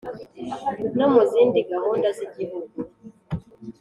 no 0.97 1.05
mu 1.13 1.21
zindi 1.31 1.59
gahunda 1.71 2.07
z'igihugu. 2.17 2.77